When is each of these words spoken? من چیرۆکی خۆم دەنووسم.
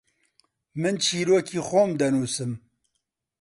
من 0.81 0.95
چیرۆکی 1.03 1.59
خۆم 1.67 1.89
دەنووسم. 1.99 2.51